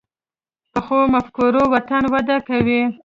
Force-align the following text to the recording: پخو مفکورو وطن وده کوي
پخو 0.73 0.99
مفکورو 1.13 1.63
وطن 1.73 2.03
وده 2.13 2.37
کوي 2.47 2.81